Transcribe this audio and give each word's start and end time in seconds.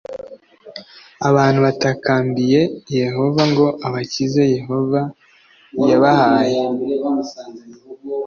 abantu 1.29 1.59
batakambiye 1.67 2.61
yehova 3.01 3.41
ngo 3.51 3.65
abakize 3.87 4.41
yehova 4.55 5.01
yabahaye 5.89 6.59